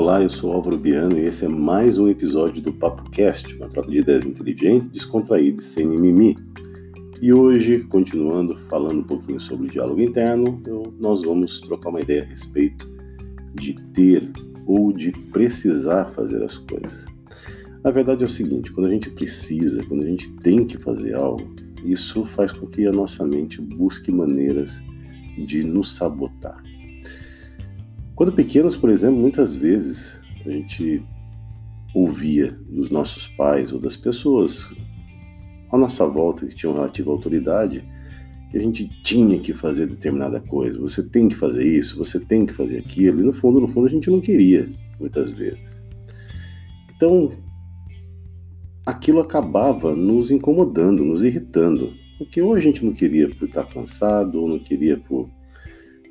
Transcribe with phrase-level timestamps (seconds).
[0.00, 3.68] Olá, eu sou Álvaro Biano e esse é mais um episódio do Papo Cast, uma
[3.68, 6.36] troca de ideias inteligente, descontraída sem mimimi.
[7.20, 12.22] E hoje, continuando falando um pouquinho sobre diálogo interno, eu, nós vamos trocar uma ideia
[12.22, 12.88] a respeito
[13.56, 14.30] de ter
[14.68, 17.04] ou de precisar fazer as coisas.
[17.82, 21.16] Na verdade é o seguinte, quando a gente precisa, quando a gente tem que fazer
[21.16, 21.44] algo,
[21.84, 24.80] isso faz com que a nossa mente busque maneiras
[25.36, 26.62] de nos sabotar.
[28.18, 31.00] Quando pequenos, por exemplo, muitas vezes a gente
[31.94, 34.72] ouvia dos nossos pais ou das pessoas
[35.70, 37.80] à nossa volta que tinham relativa autoridade
[38.50, 40.80] que a gente tinha que fazer determinada coisa.
[40.80, 43.20] Você tem que fazer isso, você tem que fazer aquilo.
[43.20, 45.80] E no fundo, no fundo, a gente não queria, muitas vezes.
[46.96, 47.30] Então,
[48.84, 51.92] aquilo acabava nos incomodando, nos irritando.
[52.18, 55.30] Porque ou a gente não queria por estar cansado, ou não queria por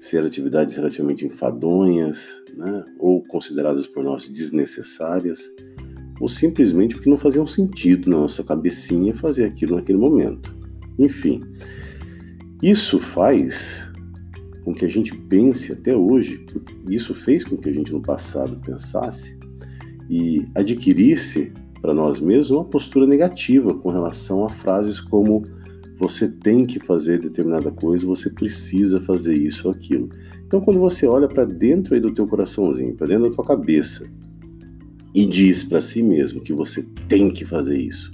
[0.07, 5.49] ser atividades relativamente enfadonhas, né, ou consideradas por nós desnecessárias,
[6.19, 10.55] ou simplesmente porque não faziam sentido na nossa cabecinha fazer aquilo naquele momento.
[10.97, 11.41] Enfim,
[12.61, 13.85] isso faz
[14.63, 16.45] com que a gente pense até hoje,
[16.89, 19.37] isso fez com que a gente no passado pensasse
[20.09, 25.43] e adquirisse para nós mesmos uma postura negativa com relação a frases como
[25.97, 30.09] você tem que fazer determinada coisa, você precisa fazer isso ou aquilo.
[30.45, 34.07] Então, quando você olha para dentro aí do teu coraçãozinho, para dentro da tua cabeça,
[35.13, 38.13] e diz para si mesmo que você tem que fazer isso,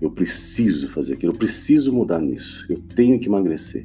[0.00, 3.84] eu preciso fazer aquilo, eu preciso mudar nisso, eu tenho que emagrecer,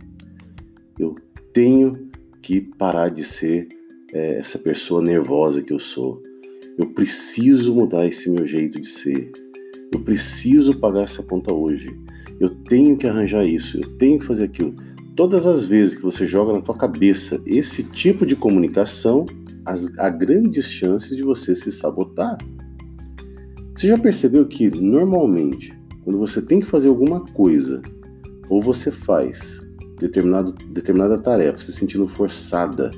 [0.99, 1.15] eu
[1.53, 2.09] tenho
[2.41, 3.67] que parar de ser
[4.11, 6.23] é, essa pessoa nervosa que eu sou,
[6.75, 9.31] eu preciso mudar esse meu jeito de ser,
[9.91, 11.95] eu preciso pagar essa conta hoje,
[12.39, 14.75] eu tenho que arranjar isso, eu tenho que fazer aquilo.
[15.15, 19.25] Todas as vezes que você joga na tua cabeça esse tipo de comunicação,
[19.65, 22.37] as, há grandes chances de você se sabotar.
[23.75, 27.81] Você já percebeu que normalmente, quando você tem que fazer alguma coisa,
[28.49, 29.59] ou você faz
[29.99, 32.91] determinado, determinada tarefa se sentindo forçada,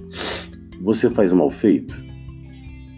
[0.81, 1.95] você faz mal feito?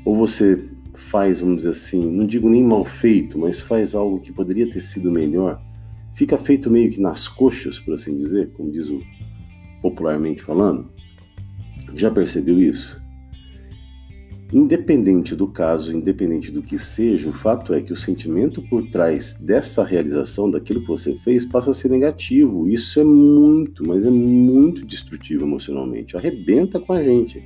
[0.05, 0.63] Ou você
[0.95, 4.79] faz, vamos dizer assim, não digo nem mal feito, mas faz algo que poderia ter
[4.79, 5.61] sido melhor?
[6.21, 9.01] Fica feito meio que nas coxas, por assim dizer, como diz o
[9.81, 10.87] popularmente falando.
[11.95, 13.01] Já percebeu isso?
[14.53, 19.33] Independente do caso, independente do que seja, o fato é que o sentimento por trás
[19.33, 22.69] dessa realização, daquilo que você fez, passa a ser negativo.
[22.69, 26.15] Isso é muito, mas é muito destrutivo emocionalmente.
[26.15, 27.43] Arrebenta com a gente.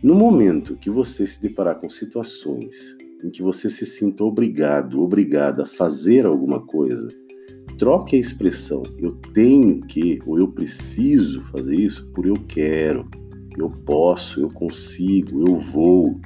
[0.00, 5.64] No momento que você se deparar com situações em que você se sinta obrigado, obrigada
[5.64, 7.08] a fazer alguma coisa,
[7.78, 13.08] troque a expressão eu tenho que ou eu preciso fazer isso por eu quero,
[13.56, 16.20] eu posso, eu consigo, eu vou.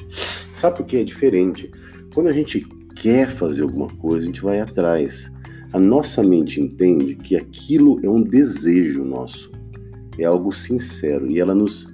[0.53, 1.71] Sabe por que é diferente?
[2.15, 5.31] Quando a gente quer fazer alguma coisa, a gente vai atrás.
[5.73, 9.51] A nossa mente entende que aquilo é um desejo nosso,
[10.19, 11.91] é algo sincero e ela nos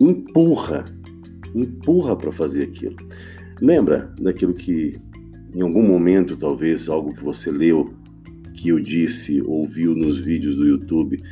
[0.00, 0.84] empurra,
[1.54, 2.96] empurra para fazer aquilo.
[3.60, 5.00] Lembra daquilo que
[5.54, 7.94] em algum momento, talvez algo que você leu
[8.64, 11.22] que eu disse, ouviu nos vídeos do YouTube.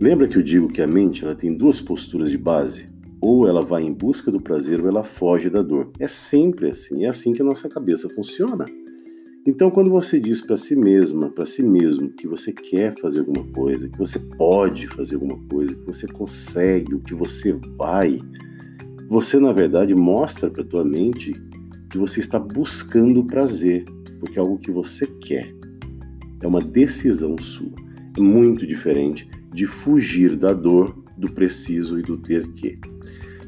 [0.00, 2.88] Lembra que eu digo que a mente ela tem duas posturas de base?
[3.20, 5.92] Ou ela vai em busca do prazer ou ela foge da dor.
[5.98, 8.64] É sempre assim, é assim que a nossa cabeça funciona.
[9.46, 13.44] Então, quando você diz para si mesma, para si mesmo, que você quer fazer alguma
[13.48, 18.18] coisa, que você pode fazer alguma coisa, que você consegue, o que você vai,
[19.10, 21.34] você na verdade mostra para tua mente
[21.90, 23.84] que você está buscando prazer,
[24.18, 25.59] porque é algo que você quer.
[26.40, 27.72] É uma decisão sua.
[28.16, 32.78] É muito diferente de fugir da dor, do preciso e do ter que.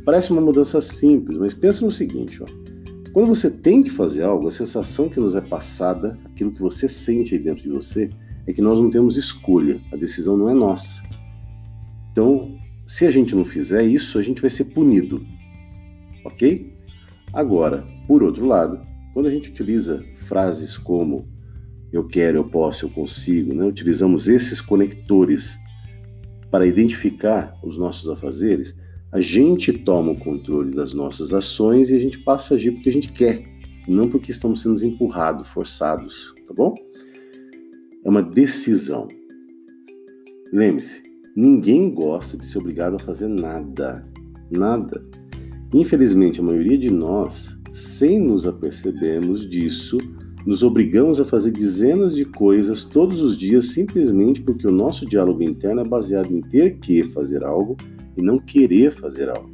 [0.05, 2.47] Parece uma mudança simples, mas pensa no seguinte, ó.
[3.13, 6.89] Quando você tem que fazer algo, a sensação que nos é passada, aquilo que você
[6.89, 8.11] sente aí dentro de você,
[8.47, 11.03] é que nós não temos escolha, a decisão não é nossa.
[12.11, 15.25] Então, se a gente não fizer isso, a gente vai ser punido.
[16.25, 16.75] Ok?
[17.33, 18.81] Agora, por outro lado,
[19.15, 21.27] quando a gente utiliza frases como
[21.93, 23.65] eu quero, eu posso, eu consigo, né?
[23.65, 25.59] utilizamos esses conectores
[26.51, 28.77] para identificar os nossos afazeres,
[29.11, 32.89] a gente toma o controle das nossas ações e a gente passa a agir porque
[32.89, 33.45] a gente quer,
[33.87, 36.75] não porque estamos sendo empurrados, forçados, tá bom?
[38.05, 39.07] É uma decisão.
[40.51, 41.03] Lembre-se,
[41.37, 44.07] ninguém gosta de ser obrigado a fazer nada,
[44.51, 45.05] nada.
[45.75, 49.99] Infelizmente, a maioria de nós, sem nos apercebermos disso,
[50.45, 55.43] nos obrigamos a fazer dezenas de coisas todos os dias simplesmente porque o nosso diálogo
[55.43, 57.77] interno é baseado em ter que fazer algo
[58.17, 59.53] e não querer fazer algo.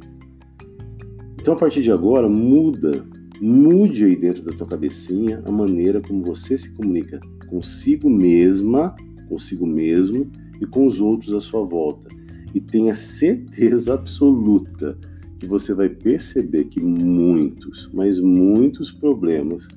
[1.39, 3.05] Então, a partir de agora, muda,
[3.39, 8.95] mude aí dentro da tua cabecinha a maneira como você se comunica consigo mesma,
[9.27, 12.09] consigo mesmo e com os outros à sua volta.
[12.53, 14.97] E tenha certeza absoluta
[15.39, 19.67] que você vai perceber que muitos, mas muitos problemas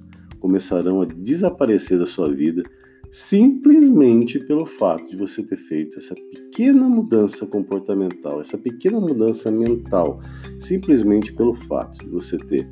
[0.42, 2.64] começarão a desaparecer da sua vida
[3.12, 10.20] simplesmente pelo fato de você ter feito essa pequena mudança comportamental, essa pequena mudança mental,
[10.58, 12.68] simplesmente pelo fato de você ter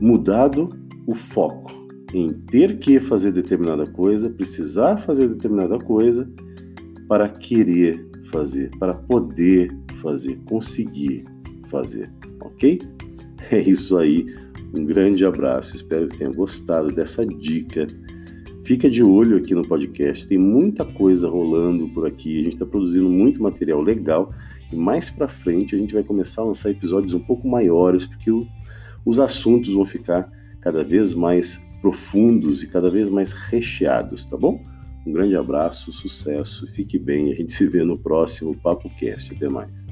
[0.00, 0.68] mudado
[1.06, 1.72] o foco
[2.14, 6.30] em ter que fazer determinada coisa, precisar fazer determinada coisa
[7.08, 11.24] para querer fazer, para poder fazer, conseguir
[11.68, 12.78] fazer, ok?
[13.50, 14.26] É isso aí.
[14.74, 15.76] Um grande abraço.
[15.76, 17.86] Espero que tenha gostado dessa dica
[18.64, 22.64] Fica de olho aqui no podcast, tem muita coisa rolando por aqui, a gente está
[22.64, 24.32] produzindo muito material legal
[24.72, 28.30] e mais para frente a gente vai começar a lançar episódios um pouco maiores, porque
[28.30, 28.46] o,
[29.04, 30.30] os assuntos vão ficar
[30.60, 34.62] cada vez mais profundos e cada vez mais recheados, tá bom?
[35.04, 39.34] Um grande abraço, sucesso, fique bem, a gente se vê no próximo Papo Cast.
[39.34, 39.91] Até mais.